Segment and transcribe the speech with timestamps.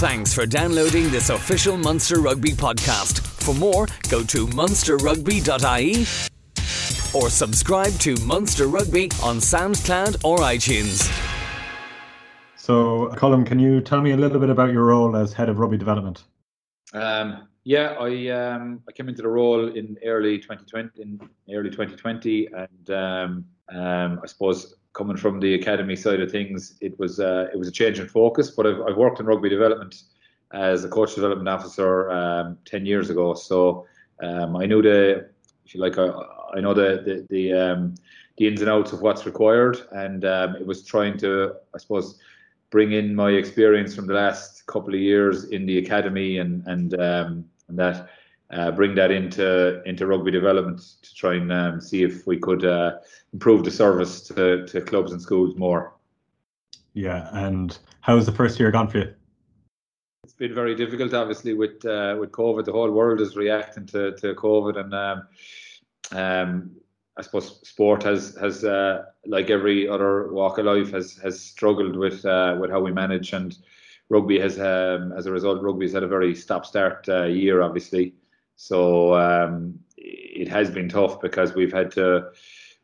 [0.00, 3.20] Thanks for downloading this official Munster Rugby podcast.
[3.20, 6.06] For more, go to munsterrugby.ie
[7.12, 11.04] or subscribe to Munster Rugby on SoundCloud or iTunes.
[12.56, 15.58] So, Colm, can you tell me a little bit about your role as head of
[15.58, 16.24] rugby development?
[16.94, 21.20] Um, yeah, I um, I came into the role in early 2020, in
[21.54, 26.98] early 2020, and um, um, I suppose coming from the academy side of things, it
[26.98, 28.50] was uh, it was a change in focus.
[28.50, 30.02] But I've, I've worked in rugby development
[30.52, 33.86] as a coach development officer um, 10 years ago, so
[34.22, 35.28] um, I knew the
[35.64, 36.10] if you like I,
[36.54, 37.94] I know the the the, um,
[38.36, 42.18] the ins and outs of what's required, and um, it was trying to I suppose
[42.70, 46.94] bring in my experience from the last couple of years in the academy and and
[47.00, 48.08] um, and that
[48.52, 52.64] uh, bring that into into rugby development to try and um, see if we could
[52.64, 52.92] uh,
[53.32, 55.94] improve the service to, to clubs and schools more.
[56.94, 59.14] Yeah, and how's the first year gone for you?
[60.24, 62.64] It's been very difficult, obviously, with uh, with COVID.
[62.64, 65.22] The whole world is reacting to, to COVID, and um,
[66.12, 66.76] um,
[67.16, 71.96] I suppose sport has has uh, like every other walk of life has has struggled
[71.96, 73.56] with uh, with how we manage and
[74.08, 78.14] rugby has um, as a result rugby's had a very stop start uh, year obviously
[78.60, 82.28] so um, it has been tough because we've had to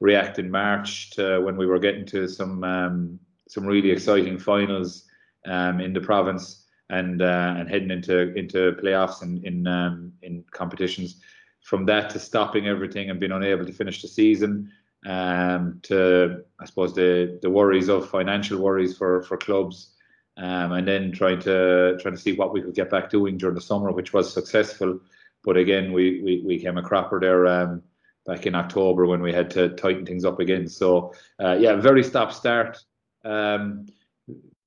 [0.00, 5.04] react in March to when we were getting to some um, some really exciting finals
[5.44, 10.42] um, in the province and uh, and heading into into playoffs and in um, in
[10.50, 11.20] competitions
[11.60, 14.72] from that to stopping everything and being unable to finish the season,
[15.04, 19.90] um, to I suppose the the worries of financial worries for for clubs,
[20.38, 23.56] um, and then trying to trying to see what we could get back doing during
[23.56, 25.00] the summer, which was successful.
[25.46, 27.82] But again, we we, we came a cropper there um,
[28.26, 30.68] back in October when we had to tighten things up again.
[30.68, 32.84] So uh, yeah, very stop start.
[33.24, 33.86] Um,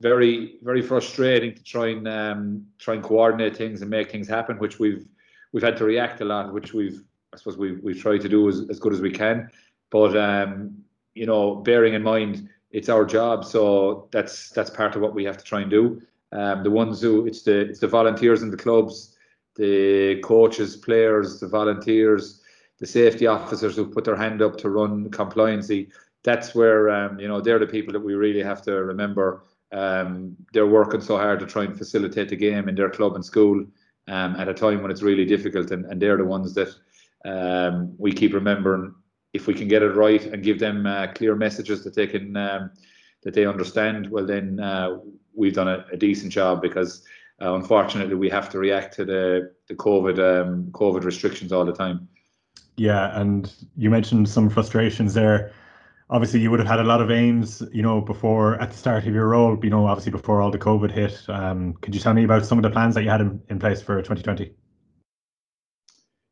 [0.01, 4.57] very very frustrating to try and um, try and coordinate things and make things happen,
[4.57, 5.05] which we've
[5.51, 8.47] we've had to react a lot, which we've I suppose we've we've tried to do
[8.47, 9.49] as, as good as we can.
[9.91, 10.77] But um,
[11.13, 15.25] you know, bearing in mind it's our job, so that's that's part of what we
[15.25, 16.01] have to try and do.
[16.31, 19.17] Um, the ones who it's the it's the volunteers in the clubs,
[19.59, 22.41] the coaches, players, the volunteers,
[22.79, 25.89] the safety officers who put their hand up to run compliancy.
[26.23, 29.43] That's where um, you know they're the people that we really have to remember.
[29.73, 33.23] Um, they're working so hard to try and facilitate the game in their club and
[33.23, 33.65] school
[34.07, 36.69] um, at a time when it's really difficult, and, and they're the ones that
[37.25, 38.95] um, we keep remembering.
[39.33, 42.35] If we can get it right and give them uh, clear messages that they can
[42.37, 42.71] um,
[43.23, 44.99] that they understand, well then uh,
[45.35, 47.03] we've done a, a, decent job because
[47.41, 51.73] uh, unfortunately we have to react to the the COVID um, COVID restrictions all the
[51.73, 52.07] time.
[52.77, 55.51] Yeah, and you mentioned some frustrations there
[56.09, 59.05] obviously you would have had a lot of aims, you know, before at the start
[59.05, 61.21] of your role, you know, obviously before all the COVID hit.
[61.29, 63.59] Um, could you tell me about some of the plans that you had in, in
[63.59, 64.53] place for 2020?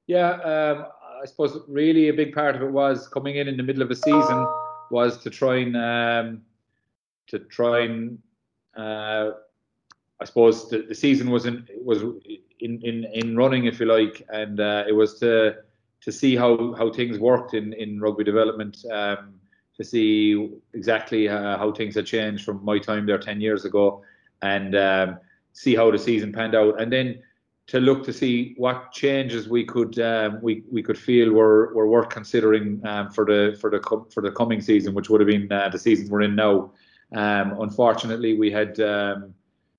[0.07, 0.85] Yeah, um,
[1.21, 3.91] I suppose really a big part of it was coming in in the middle of
[3.91, 4.47] a season
[4.89, 6.41] was to try and um,
[7.27, 8.19] to try and
[8.75, 9.31] uh,
[10.19, 12.01] I suppose the, the season was in was
[12.59, 15.57] in, in in running if you like, and uh, it was to
[16.01, 18.83] to see how how things worked in in rugby development.
[18.91, 19.39] Um,
[19.77, 24.01] to see exactly uh, how things had changed from my time there 10 years ago
[24.41, 25.19] and um,
[25.53, 26.81] see how the season panned out.
[26.81, 27.21] And then
[27.67, 31.87] to look to see what changes we could um, we, we could feel were, were
[31.87, 35.51] worth considering um, for the for the for the coming season, which would have been
[35.51, 36.71] uh, the season we're in now.
[37.13, 39.33] Um, unfortunately, we had um,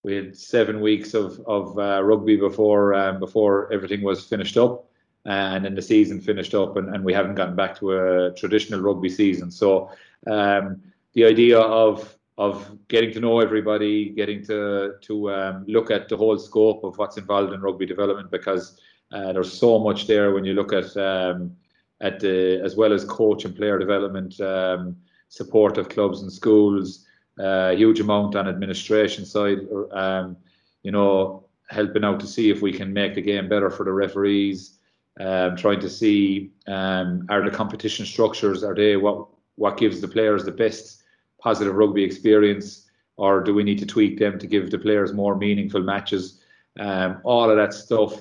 [0.09, 4.89] we had seven weeks of of uh, rugby before um, before everything was finished up,
[5.27, 8.81] and then the season finished up, and, and we haven't gotten back to a traditional
[8.81, 9.51] rugby season.
[9.51, 9.91] So
[10.27, 10.83] um,
[11.13, 12.55] the idea of of
[12.89, 17.19] getting to know everybody, getting to to um, look at the whole scope of what's
[17.19, 18.81] involved in rugby development, because
[19.13, 21.55] uh, there's so much there when you look at um,
[22.01, 24.97] at the as well as coach and player development, um,
[25.29, 27.05] support of clubs and schools,
[27.39, 29.59] a huge amount on administration side,
[29.93, 30.37] um,
[30.83, 33.93] you know, helping out to see if we can make the game better for the
[33.93, 34.79] referees
[35.21, 39.27] um, trying to see um, are the competition structures are they what
[39.57, 41.03] what gives the players the best
[41.41, 42.87] positive rugby experience,
[43.17, 46.41] or do we need to tweak them to give the players more meaningful matches?
[46.79, 48.15] Um, all of that stuff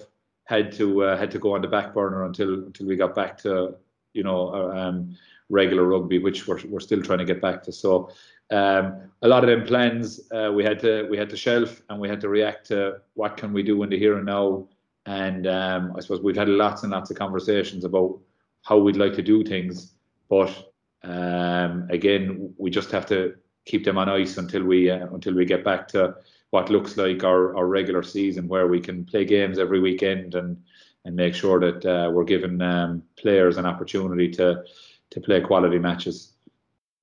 [0.45, 3.37] had to uh, had to go on the back burner until until we got back
[3.39, 3.75] to
[4.13, 5.15] you know uh, um,
[5.49, 7.71] regular rugby, which we're, we're still trying to get back to.
[7.71, 8.09] So
[8.51, 11.99] um, a lot of them plans uh, we had to we had to shelf and
[11.99, 14.67] we had to react to what can we do in the here and now
[15.07, 18.19] and um, I suppose we've had lots and lots of conversations about
[18.63, 19.93] how we'd like to do things.
[20.29, 20.73] But
[21.03, 23.35] um, again, we just have to
[23.65, 26.15] keep them on ice until we uh, until we get back to
[26.49, 30.61] what looks like our, our regular season, where we can play games every weekend and
[31.05, 34.63] and make sure that uh, we're giving um, players an opportunity to
[35.11, 36.33] to play quality matches.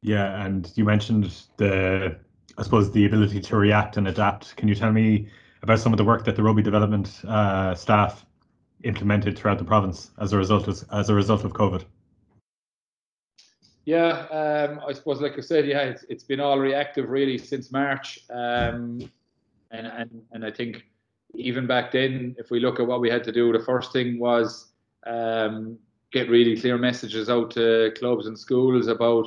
[0.04, 2.14] Yeah, and you mentioned the,
[2.58, 4.54] I suppose, the ability to react and adapt.
[4.56, 5.28] Can you tell me
[5.62, 8.26] about some of the work that the rugby development uh, staff
[8.82, 11.86] implemented throughout the province as a result of, as a result of COVID?
[13.86, 17.72] Yeah, um, I suppose, like I said, yeah, it's, it's been all reactive really since
[17.72, 19.10] March, um,
[19.70, 20.84] and and and I think
[21.34, 24.18] even back then, if we look at what we had to do, the first thing
[24.18, 24.72] was
[25.06, 25.78] um,
[26.12, 29.26] get really clear messages out to clubs and schools about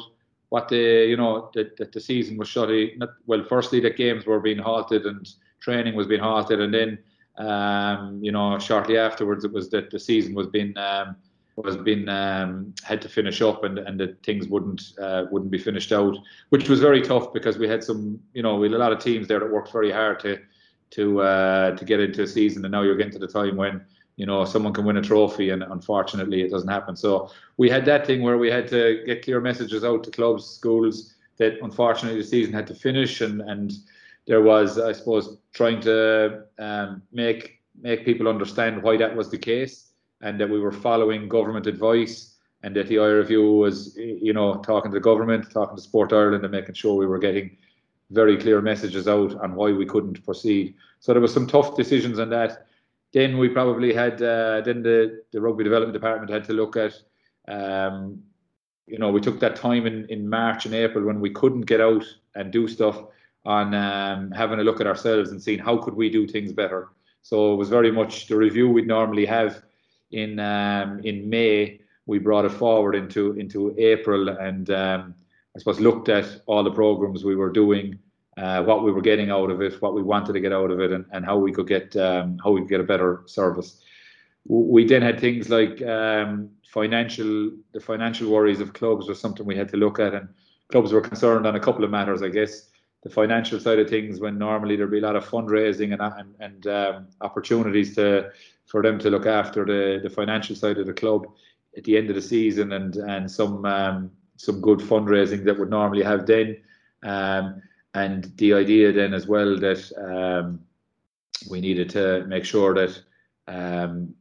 [0.50, 2.70] what the you know that, the season was shut.
[2.98, 5.28] Not, well, firstly, that games were being halted and
[5.60, 6.98] training was being halted, and then
[7.38, 11.16] um, you know shortly afterwards it was that the season was being um,
[11.58, 15.58] was been um, had to finish up and and that things wouldn't uh, wouldn't be
[15.58, 16.16] finished out,
[16.50, 19.00] which was very tough because we had some you know we had a lot of
[19.00, 20.40] teams there that worked very hard to
[20.92, 23.84] to uh, to get into a season, and now you're getting to the time when
[24.18, 26.96] you know someone can win a trophy, and unfortunately it doesn't happen.
[26.96, 30.46] So we had that thing where we had to get clear messages out to clubs,
[30.46, 33.74] schools that unfortunately the season had to finish, and and
[34.26, 39.38] there was I suppose trying to um, make make people understand why that was the
[39.38, 39.92] case
[40.22, 44.92] and that we were following government advice and that the IRFU was, you know, talking
[44.92, 47.56] to the government, talking to Sport Ireland and making sure we were getting
[48.10, 50.74] very clear messages out on why we couldn't proceed.
[51.00, 52.66] So there was some tough decisions on that.
[53.14, 56.94] Then we probably had, uh, then the, the rugby development department had to look at,
[57.48, 58.22] um,
[58.86, 61.82] you know, we took that time in, in March and April when we couldn't get
[61.82, 62.06] out
[62.36, 63.02] and do stuff
[63.46, 66.90] on um, having a look at ourselves and seeing how could we do things better.
[67.22, 69.64] So it was very much the review we'd normally have
[70.12, 71.82] in um, in May.
[72.06, 75.16] We brought it forward into into April, and um,
[75.56, 78.00] I suppose looked at all the programs we were doing,
[78.38, 80.80] uh, what we were getting out of it, what we wanted to get out of
[80.80, 83.82] it, and, and how we could get um, how we could get a better service.
[84.46, 89.58] We then had things like um, financial the financial worries of clubs was something we
[89.58, 90.30] had to look at, and
[90.72, 92.70] clubs were concerned on a couple of matters, I guess
[93.04, 96.36] the financial side of things when normally there'd be a lot of fundraising and and,
[96.40, 98.32] and um, opportunities to
[98.66, 101.26] for them to look after the, the financial side of the club
[101.78, 105.70] at the end of the season and and some um, some good fundraising that would
[105.70, 106.58] normally have then
[107.04, 107.62] um,
[107.98, 110.60] and the idea then as well that um,
[111.50, 112.94] we needed to make sure that
[113.48, 114.14] um,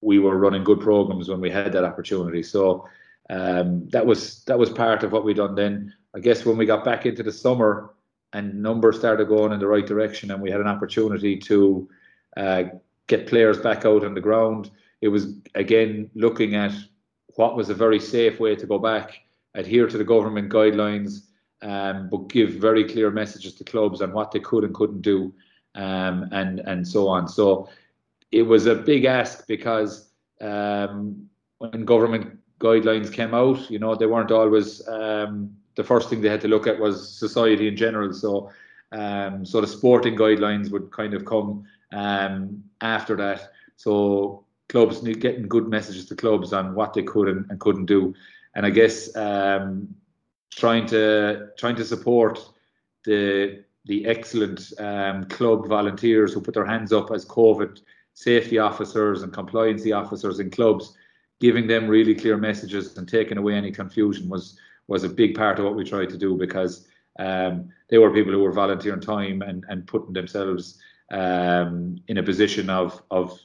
[0.00, 2.86] we were running good programs when we had that opportunity so
[3.30, 6.66] um, that was that was part of what we done then I guess when we
[6.66, 7.94] got back into the summer
[8.32, 11.88] and numbers started going in the right direction and we had an opportunity to
[12.36, 12.64] uh,
[13.06, 14.70] get players back out on the ground.
[15.00, 16.72] It was again looking at
[17.36, 19.20] what was a very safe way to go back,
[19.54, 21.26] adhere to the government guidelines,
[21.64, 25.32] um, but give very clear messages to clubs on what they could and couldn't do,
[25.74, 27.26] um, and and so on.
[27.26, 27.68] So
[28.30, 31.28] it was a big ask because um,
[31.58, 36.28] when government guidelines came out, you know, they weren't always um, the first thing they
[36.28, 38.12] had to look at was society in general.
[38.12, 38.50] So
[38.92, 43.50] um, so the sporting guidelines would kind of come um, after that.
[43.76, 48.14] So clubs getting good messages to clubs on what they could and, and couldn't do,
[48.54, 49.94] and I guess um,
[50.56, 52.38] trying to trying to support
[53.04, 57.80] the the excellent um, club volunteers who put their hands up as COVID
[58.14, 60.96] safety officers and compliancy officers in clubs,
[61.40, 65.58] giving them really clear messages and taking away any confusion was was a big part
[65.58, 66.86] of what we tried to do because
[67.18, 70.78] um, they were people who were volunteering time and, and putting themselves
[71.10, 73.38] um, in a position of of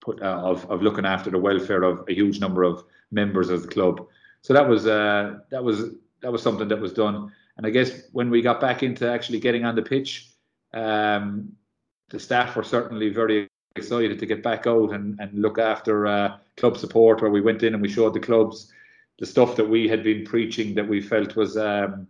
[0.00, 3.62] put, uh, of of looking after the welfare of a huge number of members of
[3.62, 4.06] the club.
[4.42, 5.90] So that was uh, that was
[6.26, 7.30] that was something that was done.
[7.56, 10.32] And I guess when we got back into actually getting on the pitch,
[10.74, 11.52] um,
[12.10, 16.38] the staff were certainly very excited to get back out and, and look after uh,
[16.56, 17.22] club support.
[17.22, 18.72] Where we went in and we showed the clubs
[19.20, 22.08] the stuff that we had been preaching that we felt was um,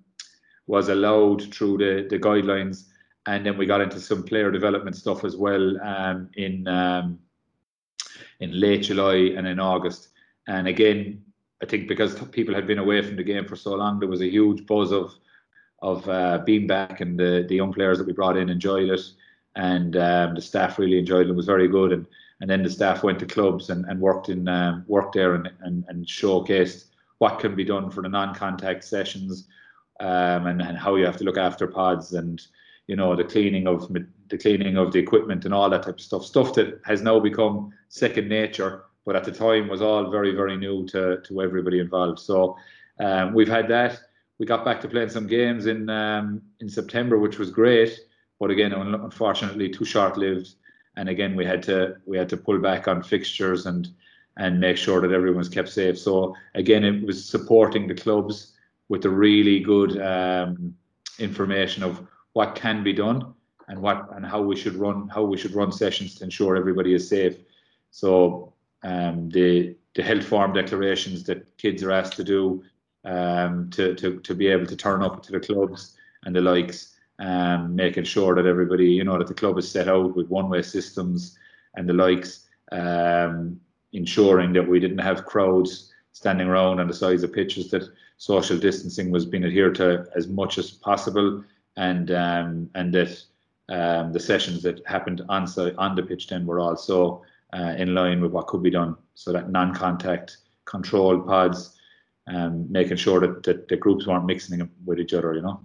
[0.67, 2.87] was allowed through the the guidelines
[3.27, 7.19] and then we got into some player development stuff as well um, in um,
[8.41, 10.09] in late July and in August.
[10.49, 11.23] And again,
[11.63, 14.21] I think because people had been away from the game for so long, there was
[14.21, 15.15] a huge buzz of
[15.83, 19.01] of uh, being back, and the the young players that we brought in enjoyed it,
[19.55, 21.31] and um, the staff really enjoyed it.
[21.31, 22.07] It was very good, and
[22.41, 25.51] and then the staff went to clubs and, and worked in um, worked there and,
[25.61, 26.87] and and showcased
[27.19, 29.49] what can be done for the non-contact sessions,
[30.01, 32.47] um, and and how you have to look after pods and
[32.87, 33.91] you know the cleaning of
[34.29, 37.19] the cleaning of the equipment and all that type of stuff stuff that has now
[37.19, 41.79] become second nature but at the time was all very very new to to everybody
[41.81, 42.57] involved so
[43.01, 43.99] um, we've had that
[44.39, 47.99] we got back to playing some games in um, in September which was great
[48.39, 50.55] but again, unfortunately, too short-lived.
[50.97, 53.89] And again, we had to we had to pull back on fixtures and
[54.39, 55.99] and make sure that everyone was kept safe.
[55.99, 58.53] So again, it was supporting the clubs
[58.89, 60.75] with the really good um,
[61.19, 63.35] information of what can be done
[63.69, 66.95] and what and how we should run how we should run sessions to ensure everybody
[66.95, 67.37] is safe.
[67.91, 68.53] So
[68.87, 72.63] um, the the health form declarations that kids are asked to do
[73.05, 76.95] um, to, to to be able to turn up to the clubs and the likes,
[77.19, 80.49] um, making sure that everybody you know that the club is set out with one
[80.49, 81.37] way systems
[81.75, 83.61] and the likes, um,
[83.93, 87.89] ensuring that we didn't have crowds standing around on the sides of pitches that
[88.19, 91.45] social distancing was being adhered to as much as possible
[91.77, 93.23] and um, and that
[93.69, 97.23] um, the sessions that happened on on the pitch then were also
[97.53, 98.97] uh, in line with what could be done.
[99.15, 101.79] So that non-contact controlled pods,
[102.27, 105.61] um, making sure that, that the groups weren't mixing with each other, you know.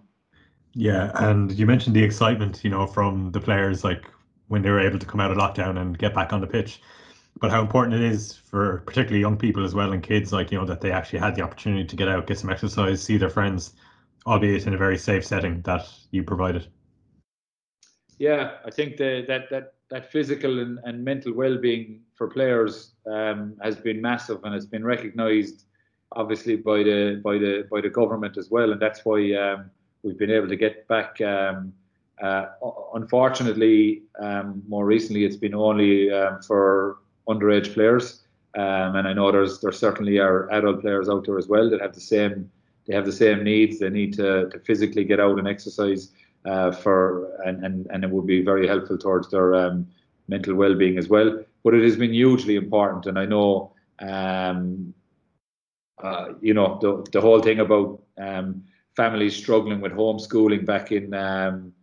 [0.73, 4.05] Yeah, and you mentioned the excitement, you know, from the players, like
[4.47, 6.81] when they were able to come out of lockdown and get back on the pitch.
[7.39, 10.57] But how important it is for particularly young people as well and kids, like you
[10.57, 13.29] know, that they actually had the opportunity to get out, get some exercise, see their
[13.29, 13.73] friends,
[14.27, 16.67] albeit in a very safe setting that you provided.
[18.17, 23.55] Yeah, I think the, that that that physical and, and mental well-being for players um,
[23.61, 25.65] has been massive and it's been recognised,
[26.13, 29.69] obviously by the by the by the government as well, and that's why um,
[30.01, 31.19] we've been able to get back.
[31.21, 31.73] Um,
[32.23, 32.45] uh,
[32.93, 38.21] unfortunately, um, more recently, it's been only um, for underage players,
[38.57, 41.81] um, and I know there's there certainly are adult players out there as well that
[41.81, 42.49] have the same
[42.87, 43.79] they have the same needs.
[43.79, 46.11] They need to, to physically get out and exercise
[46.45, 49.87] uh, for and, and and it would be very helpful towards their um,
[50.27, 51.43] mental well-being as well.
[51.63, 54.93] But it has been hugely important, and I know um,
[56.01, 58.63] uh, you know the the whole thing about um,
[58.95, 61.73] families struggling with homeschooling back in um,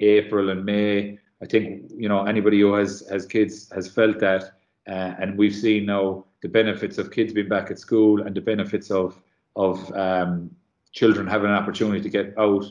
[0.00, 1.18] April and May.
[1.42, 4.52] I think you know anybody who has has kids has felt that,
[4.86, 8.40] uh, and we've seen now the benefits of kids being back at school and the
[8.40, 9.20] benefits of
[9.56, 10.54] of um,
[10.92, 12.64] children having an opportunity to get out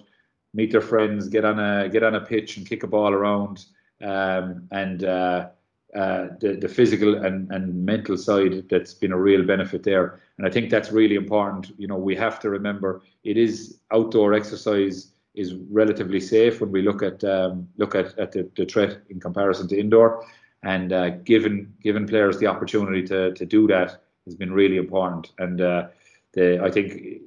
[0.55, 3.65] meet their friends, get on a get on a pitch and kick a ball around,
[4.01, 5.49] um, and uh,
[5.95, 10.19] uh, the the physical and, and mental side that's been a real benefit there.
[10.37, 11.71] And I think that's really important.
[11.77, 16.81] You know, we have to remember it is outdoor exercise is relatively safe when we
[16.81, 20.25] look at um, look at, at the, the threat in comparison to indoor.
[20.63, 25.31] And uh, given given players the opportunity to to do that has been really important.
[25.37, 25.87] And uh,
[26.33, 27.21] the I think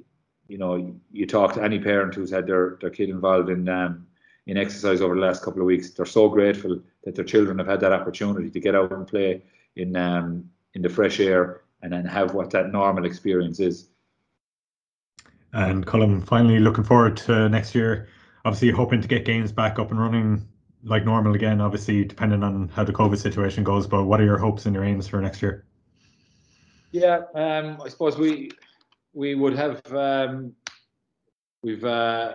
[0.49, 4.07] you know, you talk to any parent who's had their, their kid involved in um,
[4.47, 7.67] in exercise over the last couple of weeks, they're so grateful that their children have
[7.67, 9.43] had that opportunity to get out and play
[9.75, 13.89] in um, in the fresh air and then have what that normal experience is.
[15.53, 18.07] And Colm, finally looking forward to next year.
[18.43, 20.47] Obviously, hoping to get games back up and running
[20.83, 21.61] like normal again.
[21.61, 23.85] Obviously, depending on how the COVID situation goes.
[23.85, 25.65] But what are your hopes and your aims for next year?
[26.91, 28.51] Yeah, um, I suppose we
[29.13, 30.53] we would have um,
[31.61, 32.33] we've uh,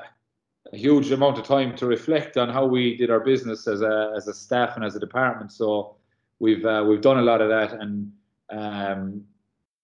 [0.72, 4.12] a huge amount of time to reflect on how we did our business as a
[4.16, 5.52] as a staff and as a department.
[5.52, 5.96] So
[6.38, 8.12] we've uh, we've done a lot of that, and
[8.50, 9.24] um,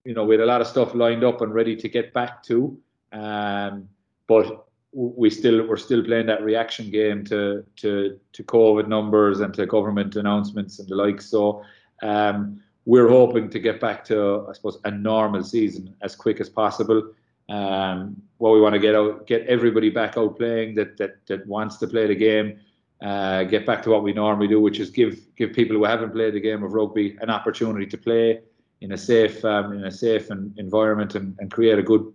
[0.03, 2.43] you know we had a lot of stuff lined up and ready to get back
[2.43, 2.77] to,
[3.11, 3.87] um,
[4.27, 9.53] but we still we're still playing that reaction game to to to COVID numbers and
[9.53, 11.21] to government announcements and the like.
[11.21, 11.63] So
[12.01, 16.49] um, we're hoping to get back to, I suppose, a normal season as quick as
[16.49, 17.11] possible.
[17.49, 21.45] Um, what we want to get out, get everybody back out playing that that that
[21.47, 22.59] wants to play the game.
[23.01, 26.11] Uh, get back to what we normally do, which is give give people who haven't
[26.11, 28.41] played the game of rugby an opportunity to play
[28.81, 32.05] in a safe um, in a safe and environment and, and create a good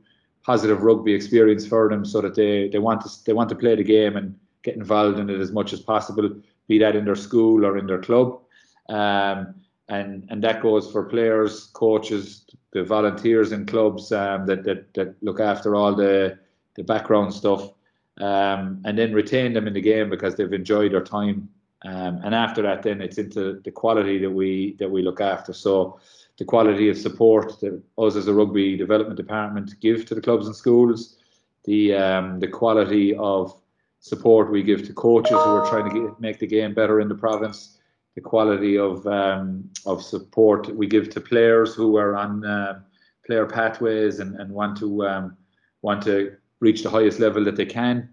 [0.43, 3.75] positive rugby experience for them, so that they they want to they want to play
[3.77, 6.31] the game and get involved in it as much as possible,
[6.67, 8.41] be that in their school or in their club.
[8.89, 9.55] Um,
[9.89, 15.15] and and that goes for players, coaches, the volunteers in clubs um, that, that that
[15.23, 16.39] look after all the
[16.75, 17.71] the background stuff,
[18.19, 21.49] um, and then retain them in the game because they've enjoyed their time.
[21.85, 25.53] Um, and after that, then it's into the quality that we that we look after.
[25.53, 26.01] So
[26.37, 30.47] the quality of support that us as a rugby development department give to the clubs
[30.47, 31.17] and schools,
[31.65, 33.57] the um, the quality of
[34.01, 37.09] support we give to coaches who are trying to get, make the game better in
[37.09, 37.77] the province
[38.17, 42.81] the quality of um, of support we give to players who are on uh,
[43.27, 45.37] player pathways and, and want to um,
[45.83, 46.15] want to
[46.61, 48.09] reach the highest level that they can.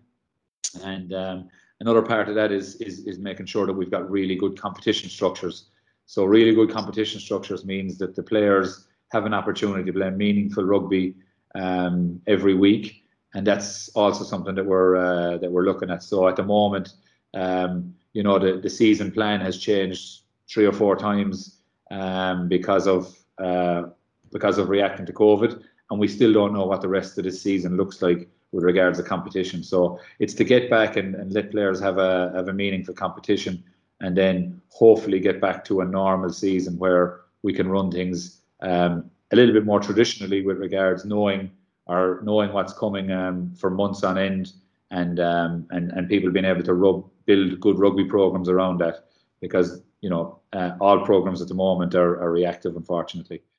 [0.83, 4.35] And um, another part of that is, is is making sure that we've got really
[4.35, 5.69] good competition structures.
[6.05, 10.65] So really good competition structures means that the players have an opportunity to play meaningful
[10.65, 11.15] rugby
[11.55, 13.03] um, every week,
[13.35, 16.03] and that's also something that we're uh, that we're looking at.
[16.03, 16.87] So at the moment,
[17.35, 21.59] Um, you know, the, the season plan has changed three or four times
[21.91, 23.83] um, because of uh,
[24.31, 27.31] because of reacting to COVID, and we still don't know what the rest of the
[27.31, 29.63] season looks like with regards to competition.
[29.63, 33.63] So it's to get back and, and let players have a have a meaningful competition,
[34.01, 39.09] and then hopefully get back to a normal season where we can run things um,
[39.31, 41.51] a little bit more traditionally with regards knowing
[41.85, 44.53] or knowing what's coming um, for months on end,
[44.91, 49.05] and um, and and people being able to rub, build good rugby programs around that
[49.39, 53.43] because you know uh, all programs at the moment are, are reactive, unfortunately.